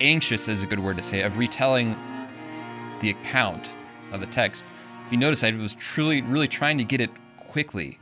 [0.00, 1.96] anxious is a good word to say of retelling
[3.00, 3.70] the account
[4.12, 4.64] of the text.
[5.06, 7.98] If you notice, I was truly really trying to get it quickly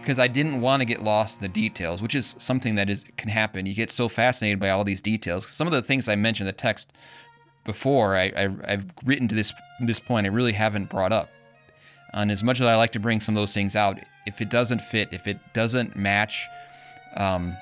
[0.00, 3.04] because I didn't want to get lost in the details, which is something that is
[3.16, 3.66] can happen.
[3.66, 5.46] You get so fascinated by all these details.
[5.48, 6.92] Some of the things I mentioned in the text
[7.64, 11.30] before, I, I, have written to this this point, I really haven't brought up.
[12.12, 14.48] And as much as I like to bring some of those things out, if it
[14.48, 16.48] doesn't fit, if it doesn't match,
[17.16, 17.56] um,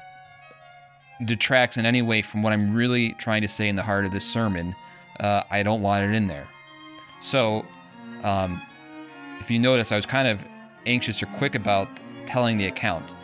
[1.25, 4.13] detracts in any way from what I'm really trying to say in the heart of
[4.13, 4.75] this sermon,
[5.21, 6.49] uh, I don't want it in there.
[7.21, 7.67] So,
[8.23, 8.63] um,
[9.41, 10.45] if you notice, I was kind of
[10.87, 11.89] anxious or quick about
[12.29, 13.15] telling the account.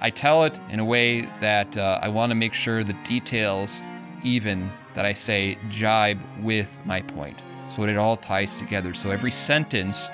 [0.00, 3.82] I tell it in a way that uh, I want to make sure the details,
[4.22, 7.40] even that I say, jibe with my point.
[7.68, 8.94] So it all ties together.
[8.94, 10.10] So every sentence,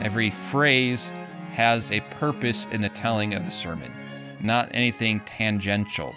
[0.00, 1.10] every phrase
[1.50, 3.92] has a purpose in the telling of the sermon,
[4.40, 6.14] not anything tangential.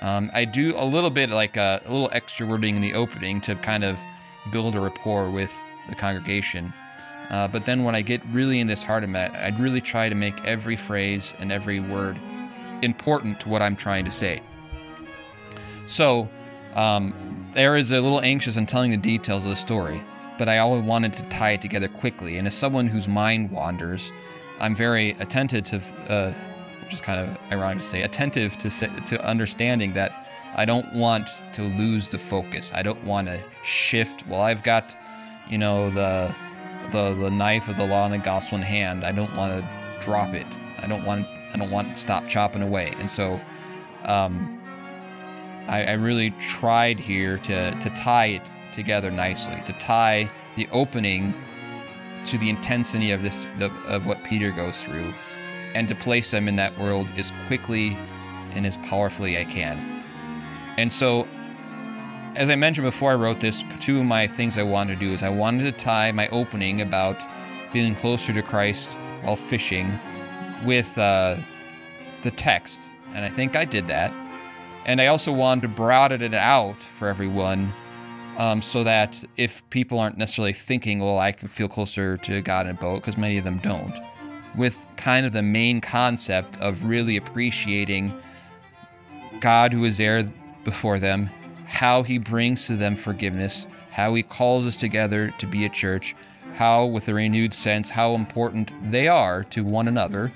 [0.00, 3.40] Um, I do a little bit like a, a little extra wording in the opening
[3.42, 3.98] to kind of
[4.52, 5.52] build a rapport with
[5.88, 6.72] the congregation.
[7.30, 10.08] Uh, but then when I get really in this heart of it, I'd really try
[10.08, 12.18] to make every phrase and every word
[12.82, 14.42] important to what I'm trying to say.
[15.86, 16.28] So
[16.74, 20.02] um, there is a little anxious in telling the details of the story,
[20.38, 22.36] but I always wanted to tie it together quickly.
[22.38, 24.12] And as someone whose mind wanders,
[24.60, 25.76] I'm very attentive to,
[26.08, 26.34] uh,
[26.82, 31.28] which is kind of ironic to say, attentive to to understanding that I don't want
[31.54, 32.70] to lose the focus.
[32.74, 34.26] I don't want to shift.
[34.26, 34.96] Well, I've got,
[35.48, 36.34] you know, the
[36.90, 39.04] the the knife of the law and the gospel in hand.
[39.04, 39.68] I don't want to
[40.00, 40.46] drop it.
[40.78, 42.92] I don't want I don't want to stop chopping away.
[42.98, 43.40] And so,
[44.04, 44.60] um,
[45.68, 51.34] I, I really tried here to to tie it together nicely, to tie the opening
[52.24, 55.12] to the intensity of this of what Peter goes through
[55.74, 57.96] and to place them in that world as quickly
[58.52, 60.02] and as powerfully I can.
[60.76, 61.28] And so
[62.36, 65.12] as I mentioned before I wrote this, two of my things I wanted to do
[65.12, 67.24] is I wanted to tie my opening about
[67.70, 69.98] feeling closer to Christ while fishing
[70.64, 71.36] with uh,
[72.22, 72.90] the text.
[73.14, 74.12] And I think I did that.
[74.84, 77.72] And I also wanted to broaden it out for everyone
[78.36, 82.66] um, so that if people aren't necessarily thinking, well, I can feel closer to God
[82.66, 83.96] in a boat, because many of them don't,
[84.56, 88.12] with kind of the main concept of really appreciating
[89.38, 90.24] God who is there
[90.64, 91.30] before them,
[91.66, 96.14] how he brings to them forgiveness, how he calls us together to be a church,
[96.54, 100.32] how, with a renewed sense, how important they are to one another,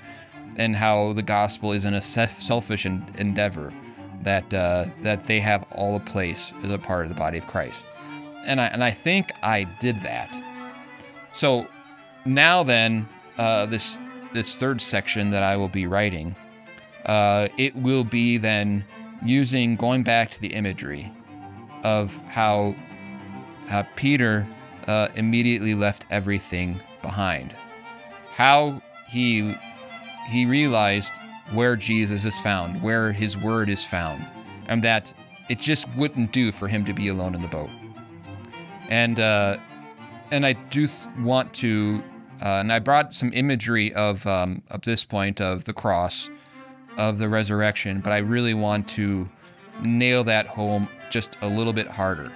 [0.57, 3.71] and how the gospel isn't a selfish endeavor,
[4.23, 7.47] that uh, that they have all a place as a part of the body of
[7.47, 7.87] Christ.
[8.45, 10.35] And I, and I think I did that.
[11.33, 11.67] So
[12.25, 13.07] now then,
[13.37, 13.99] uh, this
[14.33, 16.35] this third section that I will be writing,
[17.05, 18.83] uh, it will be then
[19.25, 21.11] using going back to the imagery
[21.83, 22.75] of how,
[23.67, 24.47] how Peter
[24.87, 27.53] uh, immediately left everything behind.
[28.31, 29.55] How he
[30.29, 31.13] he realized
[31.51, 34.25] where Jesus is found, where his word is found,
[34.67, 35.13] and that
[35.49, 37.69] it just wouldn't do for him to be alone in the boat.
[38.89, 39.57] And uh,
[40.31, 42.03] and I do th- want to,
[42.41, 46.29] uh, and I brought some imagery of um, of this point of the cross,
[46.97, 49.27] of the resurrection, but I really want to
[49.83, 52.31] nail that home just a little bit harder.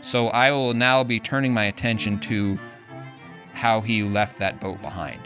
[0.00, 2.58] So I will now be turning my attention to
[3.52, 5.20] how he left that boat behind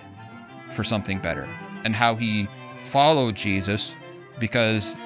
[0.70, 1.48] for something better
[1.84, 2.48] and how he
[2.78, 3.94] followed Jesus
[4.38, 4.96] because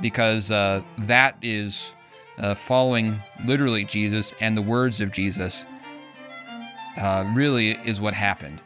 [0.00, 1.92] because uh, that is
[2.38, 5.66] uh, following literally Jesus and the words of Jesus
[6.98, 8.60] uh, really is what happened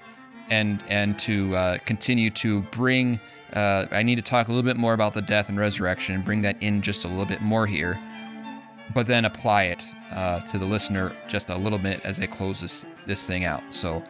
[0.48, 3.20] and and to uh, continue to bring
[3.52, 6.24] uh, I need to talk a little bit more about the death and resurrection and
[6.24, 7.98] bring that in just a little bit more here
[8.94, 12.60] but then apply it uh, to the listener just a little bit as I close
[12.60, 13.62] this, this thing out.
[13.70, 14.02] So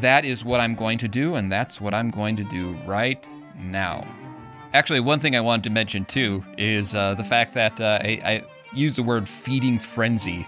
[0.00, 3.24] that is what I'm going to do, and that's what I'm going to do right
[3.58, 4.06] now.
[4.74, 8.20] Actually, one thing I wanted to mention too is uh, the fact that uh, I,
[8.24, 10.46] I use the word feeding frenzy.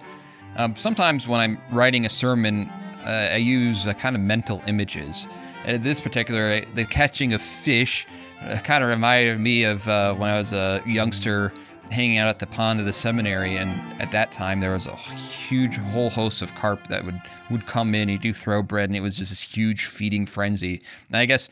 [0.56, 2.68] Um, sometimes when I'm writing a sermon,
[3.06, 5.26] uh, I use uh, kind of mental images.
[5.64, 8.06] And in this particular, the catching of fish
[8.43, 11.53] uh, kind of reminded me of when I was a youngster
[11.91, 13.70] hanging out at the pond of the seminary, and
[14.01, 17.20] at that time there was a huge whole host of carp that would
[17.51, 18.09] would come in.
[18.09, 20.82] He'd do throw bread, and it was just this huge feeding frenzy.
[21.09, 21.49] And I guess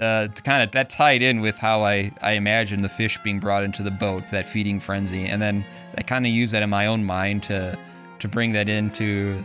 [0.00, 3.40] uh, to kind of that tied in with how I I imagined the fish being
[3.40, 5.64] brought into the boat, that feeding frenzy, and then
[5.96, 7.78] I kind of use that in my own mind to
[8.18, 9.44] to bring that into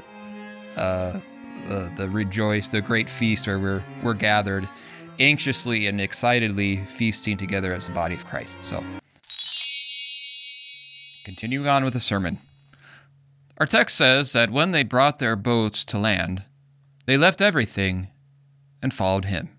[0.78, 1.20] uh,
[1.66, 4.70] the, the rejoice, the great feast where we're we're gathered
[5.22, 8.58] anxiously and excitedly feasting together as the body of Christ.
[8.62, 8.84] So
[11.24, 12.40] Continuing on with the sermon.
[13.60, 16.46] Our text says that when they brought their boats to land,
[17.06, 18.08] they left everything
[18.82, 19.50] and followed him.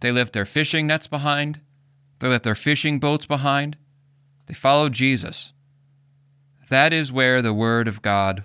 [0.00, 1.60] They left their fishing nets behind,
[2.18, 3.76] they left their fishing boats behind,
[4.46, 5.52] they followed Jesus.
[6.70, 8.44] That is where the Word of God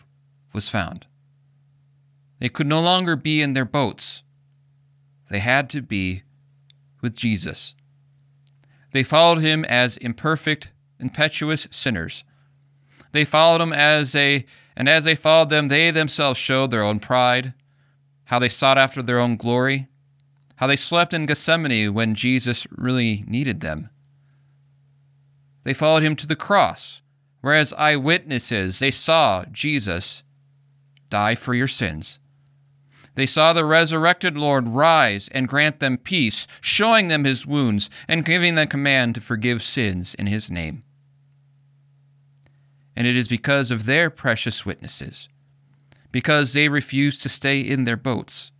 [0.53, 1.07] was found.
[2.39, 4.23] They could no longer be in their boats,
[5.31, 6.23] they had to be
[7.01, 7.73] with Jesus.
[8.91, 12.23] They followed him as imperfect impetuous sinners.
[13.13, 16.99] They followed him as a, and as they followed them, they themselves showed their own
[16.99, 17.53] pride,
[18.25, 19.87] how they sought after their own glory,
[20.57, 23.89] how they slept in Gethsemane when Jesus really needed them.
[25.63, 27.01] They followed him to the cross,
[27.41, 30.23] whereas eyewitnesses, they saw Jesus
[31.09, 32.19] die for your sins.
[33.15, 38.25] They saw the resurrected Lord rise and grant them peace, showing them his wounds and
[38.25, 40.81] giving them command to forgive sins in his name.
[42.95, 45.27] And it is because of their precious witnesses,
[46.11, 48.51] because they refused to stay in their boats,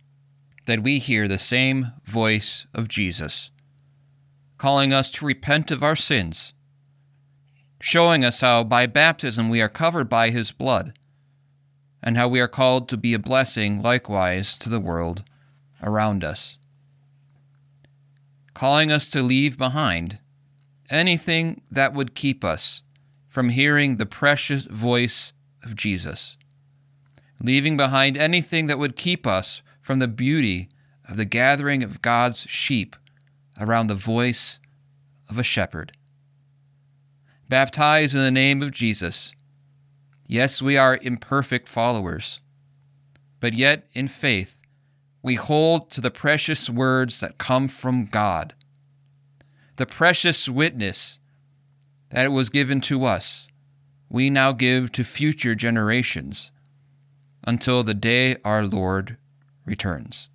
[0.66, 3.50] that we hear the same voice of Jesus,
[4.58, 6.54] calling us to repent of our sins,
[7.80, 10.96] showing us how by baptism we are covered by his blood,
[12.02, 15.22] and how we are called to be a blessing likewise to the world
[15.82, 16.58] around us,
[18.54, 20.18] calling us to leave behind
[20.90, 22.82] anything that would keep us
[23.28, 25.32] from hearing the precious voice
[25.64, 26.36] of Jesus,
[27.40, 30.68] leaving behind anything that would keep us from the beauty
[31.08, 32.96] of the gathering of God's sheep
[33.60, 34.58] around the voice
[35.28, 35.92] of a shepherd.
[37.48, 39.34] Baptized in the name of Jesus.
[40.32, 42.40] Yes, we are imperfect followers,
[43.38, 44.62] but yet in faith,
[45.22, 48.54] we hold to the precious words that come from God,
[49.76, 51.18] the precious witness
[52.08, 53.46] that was given to us,
[54.08, 56.50] we now give to future generations
[57.44, 59.18] until the day our Lord
[59.66, 60.30] returns.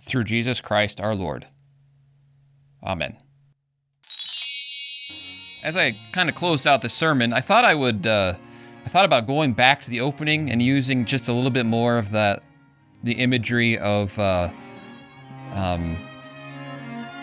[0.00, 1.48] Through Jesus Christ our Lord.
[2.82, 3.18] Amen.
[5.62, 8.06] As I kind of closed out the sermon, I thought I would.
[8.06, 8.36] Uh,
[8.84, 11.98] I thought about going back to the opening and using just a little bit more
[11.98, 12.42] of that,
[13.02, 14.16] the imagery of.
[14.18, 14.50] Uh,
[15.52, 15.96] um,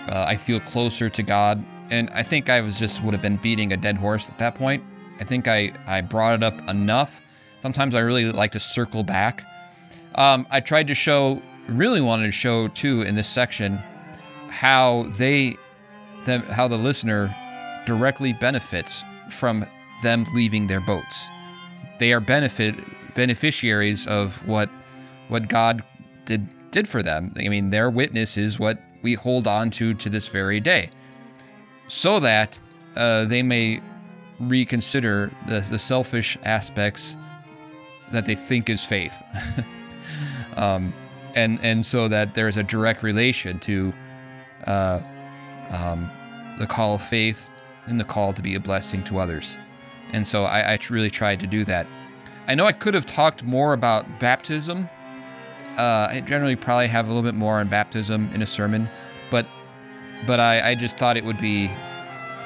[0.07, 3.37] uh, I feel closer to God, and I think I was just would have been
[3.37, 4.83] beating a dead horse at that point.
[5.19, 7.21] I think I I brought it up enough.
[7.59, 9.45] Sometimes I really like to circle back.
[10.15, 13.77] Um, I tried to show, really wanted to show too in this section,
[14.49, 15.57] how they,
[16.25, 17.33] them, how the listener
[17.85, 19.65] directly benefits from
[20.01, 21.27] them leaving their boats.
[22.01, 22.73] They are benefit
[23.13, 24.71] beneficiaries of what
[25.27, 25.83] what God
[26.25, 27.31] did did for them.
[27.37, 30.89] I mean, their witness is what we hold on to to this very day,
[31.87, 32.59] so that
[32.95, 33.83] uh, they may
[34.39, 37.17] reconsider the, the selfish aspects
[38.11, 39.13] that they think is faith,
[40.55, 40.95] um,
[41.35, 43.93] and and so that there's a direct relation to
[44.65, 44.99] uh,
[45.69, 46.09] um,
[46.57, 47.51] the call of faith
[47.85, 49.55] and the call to be a blessing to others.
[50.13, 51.87] And so I, I really tried to do that.
[52.47, 54.89] I know I could have talked more about baptism.
[55.77, 58.89] Uh, I generally probably have a little bit more on baptism in a sermon,
[59.29, 59.45] but
[60.27, 61.67] but I, I just thought it would be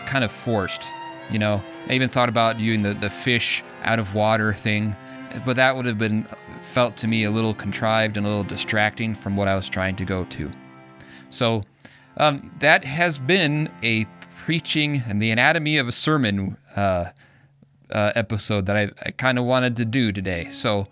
[0.06, 0.84] kind of forced.
[1.30, 4.96] You know, I even thought about doing the, the fish out of water thing,
[5.46, 6.24] but that would have been
[6.62, 9.96] felt to me a little contrived and a little distracting from what I was trying
[9.98, 10.52] to go to.
[11.30, 11.64] So
[12.18, 14.06] um, that has been a
[14.38, 17.06] preaching and the anatomy of a sermon uh,
[17.92, 20.50] uh, episode that I, I kind of wanted to do today.
[20.52, 20.88] So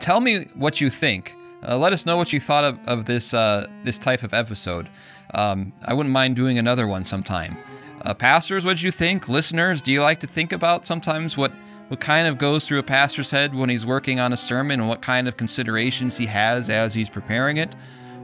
[0.00, 1.34] tell me what you think.
[1.66, 4.88] Uh, let us know what you thought of, of this uh, this type of episode.
[5.32, 7.56] Um, I wouldn't mind doing another one sometime.
[8.02, 9.28] Uh, pastors, what do you think?
[9.28, 11.52] Listeners, do you like to think about sometimes what
[11.88, 14.88] what kind of goes through a pastor's head when he's working on a sermon and
[14.88, 17.74] what kind of considerations he has as he's preparing it?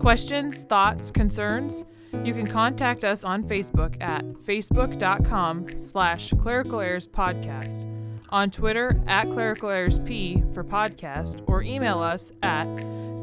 [0.00, 1.84] Questions, thoughts, concerns?
[2.24, 7.84] You can contact us on Facebook at facebook.com slash clerical errors podcast,
[8.30, 12.66] on Twitter at clerical errors p for podcast, or email us at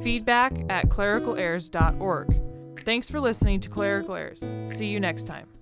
[0.03, 2.79] feedback at clericalerrors.org.
[2.79, 4.51] Thanks for listening to Clerical Errors.
[4.63, 5.56] See you next time.